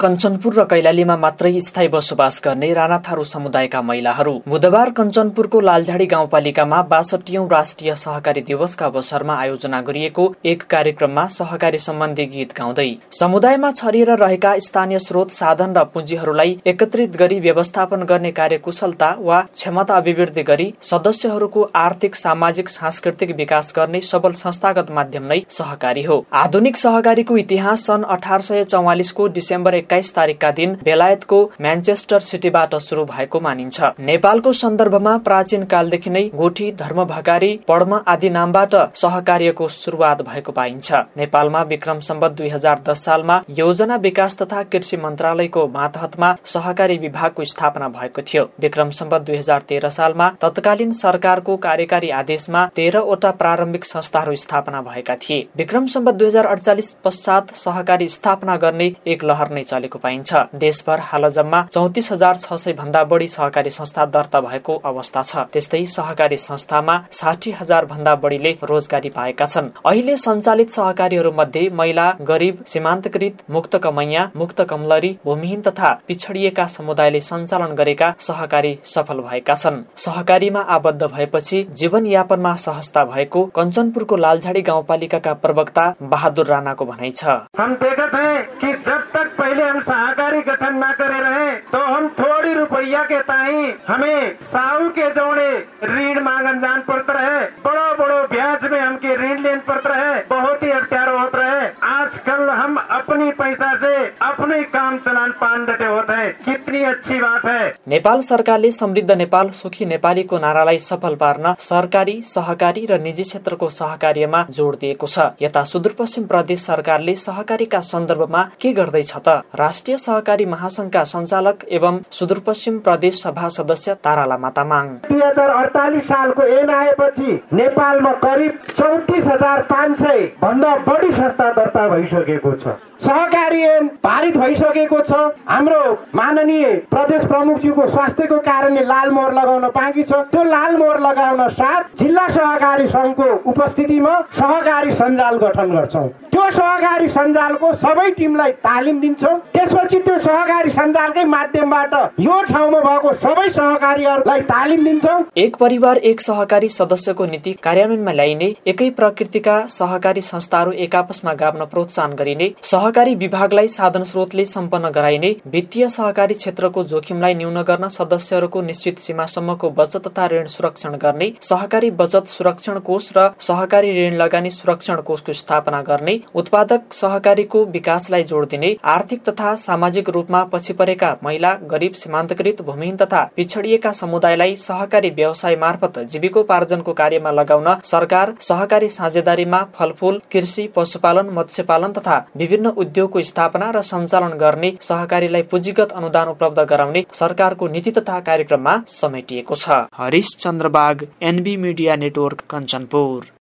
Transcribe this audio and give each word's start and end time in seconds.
कञ्चनपुर 0.00 0.54
र 0.54 0.64
कैलालीमा 0.64 1.14
मात्रै 1.16 1.50
स्थायी 1.60 1.88
बसोबास 1.88 2.40
गर्ने 2.44 2.72
राणाथारू 2.72 3.22
समुदायका 3.24 3.80
महिलाहरू। 3.82 4.34
बुधबार 4.48 4.90
कञ्चनपुरको 4.90 5.60
लालझाडी 5.60 6.06
गाउँपालिकामा 6.06 6.82
बासठीऔं 6.90 7.46
राष्ट्रिय 7.48 7.94
सहकारी 7.96 8.40
दिवसका 8.40 8.86
अवसरमा 8.86 9.34
आयोजना 9.36 9.80
गरिएको 9.80 10.26
एक 10.44 10.62
कार्यक्रममा 10.70 11.24
सहकारी 11.28 11.78
सम्बन्धी 11.78 12.26
गीत 12.26 12.52
गाउँदै 12.58 12.86
समुदायमा 13.12 13.70
छरिएर 13.72 14.10
रहेका 14.18 14.54
स्थानीय 14.58 14.98
स्रोत 14.98 15.30
साधन 15.32 15.74
र 15.76 15.84
पुँजीहरूलाई 15.94 16.56
एकत्रित 16.66 17.16
गरी 17.16 17.40
व्यवस्थापन 17.40 18.02
गर्ने 18.04 18.32
कार्यकुशलता 18.32 19.10
वा 19.20 19.40
क्षमता 19.56 19.96
अभिवृद्धि 19.96 20.42
गरी 20.44 20.68
सदस्यहरूको 20.82 21.68
आर्थिक 21.76 22.16
सामाजिक 22.16 22.68
सांस्कृतिक 22.68 23.34
विकास 23.36 23.72
गर्ने 23.76 24.00
सबल 24.04 24.38
संस्थागत 24.44 24.90
माध्यम 24.92 25.26
नै 25.26 25.40
सहकारी 25.50 26.02
हो। 26.02 26.24
आधुनिक 26.36 26.76
सहकारीको 26.76 27.36
इतिहास 27.38 27.86
सन् 27.86 28.08
अठार 28.10 28.40
सय 28.42 28.64
चौवालिसको 28.66 29.28
डिसेम्बर 29.34 29.86
एक्काइस 29.88 30.14
तारिकका 30.14 30.50
दिन 30.52 30.72
बेलायतको 30.84 31.36
म्यान्चेस्टर 31.60 32.20
सिटीबाट 32.20 32.74
शुरू 32.78 33.04
भएको 33.06 33.40
मानिन्छ। 33.40 33.80
नेपालको 34.00 34.52
सन्दर्भमा 34.54 35.16
प्राचीन 35.18 35.62
कालदेखि 35.64 36.10
नै 36.10 36.22
गोठी 36.34 36.66
धर्म 36.80 37.04
भकारी 37.06 37.48
पढ्म 37.68 38.00
आदि 38.06 38.30
नामबाट 38.30 38.74
सहकार्यको 38.94 39.68
शुरूआत 39.70 40.20
भएको 40.22 40.52
पाइन्छ। 40.52 40.92
नेपालमा 41.16 41.62
विक्रम 41.70 42.00
सम्बत 42.00 42.32
दुई 42.32 42.48
हजार 42.48 42.82
दस 42.88 43.04
सालमा 43.04 43.40
योजना 43.58 43.96
विकास 43.98 44.36
तथा 44.36 44.62
कृषि 44.66 44.96
मन्त्रालयको 44.98 45.66
मातहतमा 45.68 46.34
सहकारी 46.46 46.98
विभागको 46.98 47.44
स्थापना 47.46 47.88
भएको 47.90 48.22
थियो। 48.24 48.44
विक्रम 48.60 48.90
सम्बत 48.90 49.22
दुई 49.22 49.36
हजार 49.36 49.64
तेह्र 49.68 49.90
सालमा 49.90 50.28
तत्कालीन 50.40 50.92
सरकारको 51.00 51.56
कार्यकारी 51.64 52.10
आदेशमा 52.18 52.66
तेह्रवटा 52.76 53.30
प्रारम्भिक 53.40 53.84
संस्थाहरू 53.86 54.36
स्थापना 54.36 54.82
भएका 54.82 55.16
थिए। 55.18 55.40
विक्रम 55.56 55.86
सम्बत 55.88 56.14
दुई 56.14 56.28
हजार 56.28 56.46
अडचालिस 56.48 56.92
पश्चात 57.04 57.54
सहकारी 57.56 58.08
स्थापना 58.10 58.56
गर्ने 58.58 58.92
एक 59.06 59.24
लहर 59.24 59.50
नै 59.50 59.64
चलेको 59.78 59.98
पाइन्छ। 59.98 60.34
देशभर 60.56 61.00
हाल 61.02 61.28
जम्मा 61.30 61.62
चौतिस 61.72 62.10
हजार 62.12 62.36
छ 62.38 62.52
सय 62.58 62.72
भन्दा 62.74 63.02
बढी 63.04 63.28
सहकारी 63.28 63.70
संस्था 63.70 64.04
दर्ता 64.08 64.40
भएको 64.40 64.74
अवस्था 64.84 65.22
छ। 65.22 65.46
त्यस्तै 65.52 65.84
सहकारी 65.88 66.36
संस्थामा 66.38 66.96
साठी 67.12 67.50
हजार 67.52 67.84
भन्दा 67.86 68.14
बढीले 68.16 68.52
रोजगारी 68.64 69.10
पाएका 69.10 69.46
छन्। 69.46 69.70
अहिले 69.86 70.16
सञ्चालित 70.18 70.70
सहकारीहरू 70.70 71.32
मध्ये 71.32 71.68
महिला 71.72 72.06
गरिब 72.22 72.64
सीमान्तकृत 72.66 73.42
मुक्त 73.50 73.76
कमैया 73.78 74.30
मुक्त 74.36 74.62
कमलरी 74.70 75.12
भूमिहीन 75.24 75.60
तथा 75.62 75.92
पिछडिएका 76.08 76.66
समुदायले 76.68 77.20
सञ्चालन 77.22 77.74
गरेका 77.74 78.12
सहकारी 78.20 78.78
सफल 78.86 79.20
भएका 79.20 79.54
छन्। 79.56 79.82
सहकारीमा 79.96 80.60
आबद्ध 80.76 81.02
भएपछि 81.04 81.62
जीवन 81.72 82.06
यापनमा 82.08 82.54
सहजता 82.58 83.04
भएको 83.04 83.44
कञ्चनपुरको 83.56 84.16
लालझाडी 84.16 84.62
गाउँपालिकाका 84.62 85.32
प्रवक्ता 85.44 85.86
बहादुर 86.02 86.46
राणाको 86.46 86.84
भनाइ 86.84 87.10
छ। 87.12 87.38
हम 87.58 87.74
देखते 87.76 88.16
हैं 88.18 88.42
कि 88.58 88.72
जब 88.82 89.02
तक 89.14 89.34
पहले 89.38 89.67
हम 89.68 89.80
सहकारी 89.80 90.40
गठन 90.42 90.74
न 90.74 90.92
करे 90.92 91.20
रहे 91.20 91.50
तो 91.72 91.78
हम 91.84 92.08
थोड़ी 92.18 92.52
रुपया 92.54 93.02
के 93.04 93.18
ताई 93.22 93.74
हमें 93.88 94.36
साहू 94.42 94.88
के 94.88 95.10
जोड़े 95.10 95.50
ऋण 95.84 96.20
मांगन 96.22 96.60
जान 96.60 96.80
पड़ता 96.82 97.12
रहे। 97.12 97.40
बड़ो 97.64 97.94
बड़ो 97.94 98.22
ब्याज 98.28 98.64
में 98.72 98.80
हमके 98.80 99.14
ऋण 99.16 99.38
लेन 99.38 99.60
पड़ता 99.60 99.90
रहे। 99.90 100.20
बहुत 100.30 100.62
ही 100.62 100.70
अत्यारो 100.70 101.18
होता 101.18 101.38
रहे। 101.38 101.66
आजकल 102.08 102.48
हम 102.50 102.76
अपनी 102.90 103.30
पैसा 103.38 103.74
से 103.76 103.94
अपने 104.24 104.62
काम 104.72 104.96
चलान 104.98 105.30
पान 105.40 105.64
डटे 105.66 105.86
होते 105.86 106.12
हैं। 106.12 106.30
कितनी 106.44 106.82
अच्छी 106.84 107.18
बात 107.20 107.44
है। 107.44 107.74
नेपाल 107.88 108.20
सरकारले 108.20 108.70
समृद्ध 108.72 109.10
नेपाल 109.12 109.48
सुखी 109.50 109.86
नेपालीको 109.86 110.38
नारालाई 110.38 110.78
सफल 110.80 111.14
पार्न 111.14 111.52
सरकारी 111.60 112.14
सहकारी 112.24 112.84
र 112.90 112.98
निजी 113.00 113.22
क्षेत्रको 113.22 113.68
सहकार्यमा 113.70 114.42
जोड 114.50 114.76
दिएको 114.78 115.06
छ। 115.06 115.26
यता 115.42 115.64
सुदूरपश्चिम 115.64 116.24
प्रदेश 116.24 116.62
सरकारले 116.62 117.14
सहकारीका 117.16 117.80
सन्दर्भमा 117.82 118.42
के 118.60 118.72
गर्दैछ 118.72 119.12
त? 119.18 119.36
राष्ट्रिय 119.54 119.98
सहकारी 119.98 120.46
महासंघका 120.46 121.04
सञ्चालक 121.04 121.66
एवं 121.70 122.00
सुदूरपश्चिम 122.12 122.78
प्रदेश 122.88 123.22
सभा 123.22 123.48
सदस्य 123.58 123.94
तारा 124.04 124.24
लामा 124.24 124.50
तामाङ 124.56 124.88
दुई 125.10 125.20
हजार 125.20 125.54
अडतालिस 125.58 126.08
सालको 126.08 126.48
ऐन 126.56 126.70
आएपछि 126.70 127.38
नेपालमा 127.52 128.12
करिब 128.24 128.58
चौतिस 128.72 129.26
हजार 129.26 129.62
पाँच 129.68 129.96
सय 129.98 130.26
भन्दा 130.42 130.74
बढी 130.88 131.12
संस्था 131.12 131.52
दर्ता 131.52 131.86
भइसकेको 131.98 132.52
छ। 132.54 132.76
सहकारी 133.00 133.62
ऐन 133.62 133.86
पारित 134.02 134.36
भइसकेको 134.36 135.00
छ। 135.00 135.12
हाम्रो 135.48 135.80
माननीय 136.14 136.64
प्रदेश 136.90 137.24
प्रमुखज्यूको 137.26 137.86
स्वास्थ्यको 137.88 138.38
कारणले 138.40 138.82
लाल 138.84 139.10
मोहर 139.10 139.32
लगाउन 139.34 139.66
बाँकी 139.74 140.02
छ। 140.02 140.12
त्यो 140.32 140.42
लाल 140.44 140.76
मोहर 140.76 141.00
लगाउन 141.00 141.48
साथ 141.50 141.96
जिल्ला 141.98 142.26
सहकारी 142.28 142.86
संघको 142.86 143.28
उपस्थितिमा 143.50 144.14
सहकारी 144.38 144.92
सञ्जाल 144.92 145.36
गठन 145.38 145.74
गर्छौँ। 145.76 146.08
त्यो 146.32 146.50
सहकारी 146.50 147.08
सञ्जालको 147.08 147.72
सबै 147.74 148.10
टिमलाई 148.18 148.52
तालिम 148.64 149.00
दिन्छौँ। 149.00 149.36
त्यसपछि 149.54 149.98
त्यो 149.98 150.18
सहकारी 150.18 150.70
सञ्जालकै 150.70 151.24
माध्यमबाट 151.26 151.94
यो 152.20 152.40
ठाउँमा 152.50 152.80
भएको 152.80 153.12
सबै 153.18 153.48
सहकारीहरूलाई 153.50 154.40
तालिम 154.50 154.84
दिन्छौँ। 154.84 155.22
एक 155.36 155.56
परिवार 155.56 155.96
एक 156.10 156.20
सहकारी 156.20 156.68
सदस्यको 156.70 157.26
नीति 157.26 157.52
कार्यान्वयनमा 157.62 158.12
ल्याइने 158.12 158.54
एकै 158.66 158.90
प्रकृतिका 158.98 159.56
सहकारी 159.70 160.20
संस्थाहरू 160.22 160.72
एक 160.84 160.96
आपसमा 160.96 161.32
गाभ्न 161.34 161.64
प्रोत्साहन 161.64 161.87
गरिने 162.18 162.50
सहकारी 162.64 163.14
विभागलाई 163.16 163.68
साधन 163.68 164.02
स्रोतले 164.04 164.44
सम्पन्न 164.46 164.88
गराइने 164.90 165.34
वित्तीय 165.48 165.88
सहकारी 165.88 166.34
क्षेत्रको 166.34 166.82
जोखिमलाई 166.84 167.34
न्यून 167.34 167.62
गर्न 167.62 167.88
सदस्यहरूको 167.90 168.62
निश्चित 168.62 168.98
सीमासम्मको 168.98 169.70
बचत 169.70 170.06
तथा 170.06 170.26
ऋण 170.28 170.46
सुरक्षण 170.48 170.96
गर्ने 170.96 171.32
सहकारी 171.42 171.90
बचत 171.98 172.26
सुरक्षण 172.28 172.78
कोष 172.80 173.10
र 173.16 173.28
सहकारी 173.40 173.92
ऋण 173.98 174.16
लगानी 174.16 174.50
सुरक्षण 174.50 175.00
कोषको 175.02 175.32
स्थापना 175.34 175.82
गर्ने 175.82 176.18
उत्पादक 176.34 176.92
सहकारीको 176.94 177.64
विकासलाई 177.72 178.24
जोड 178.24 178.48
दिने 178.48 178.74
आर्थिक 178.88 179.28
तथा 179.28 179.54
सामाजिक 179.58 180.08
रूपमा 180.10 180.42
पछि 180.52 180.72
परेका 180.74 181.16
महिला 181.24 181.54
गरिब 181.70 181.92
सीमान्तकृत 181.94 182.62
भूमिहीन 182.62 182.96
तथा 182.98 183.22
पिछडिएका 183.36 183.92
समुदायलाई 183.94 184.54
सहकारी 184.58 185.10
व्यवसाय 185.12 185.56
मार्फत 185.58 185.98
जीविकोपार्जनको 186.12 186.92
कार्यमा 186.94 187.30
लगाउन 187.32 187.74
सरकार 187.84 188.34
सहकारी 188.42 188.88
साझेदारीमा 188.90 189.62
फलफूल 189.78 190.20
कृषि 190.32 190.66
पशुपालन 190.76 191.30
मत्स्यपालन 191.32 191.77
तथा 191.86 192.26
विभिन्न 192.36 192.66
उद्योगको 192.66 193.22
स्थापना 193.22 193.70
र 193.70 193.82
सञ्चालन 193.82 194.36
गर्ने 194.38 194.72
सहकारीलाई 194.82 195.42
पुँजीगत 195.42 195.92
अनुदान 195.92 196.28
उपलब्ध 196.28 196.60
गराउने 196.60 197.04
सरकारको 197.12 197.68
नीति 197.68 197.90
तथा 197.90 198.20
कार्यक्रममा 198.20 198.82
समेटिएको 198.88 199.54
छ। 199.54 199.68
Harish 199.94 200.36
Chandrabag 200.36 201.06
NB 201.22 201.56
media 201.56 201.96
network 201.96 202.42
Kanchanpur. 202.50 203.30